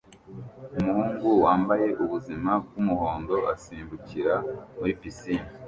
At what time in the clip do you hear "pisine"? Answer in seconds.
4.99-5.47